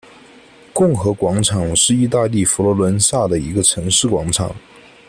[0.73, 4.49] 共和广场是意大利佛罗伦萨的一个城市广场。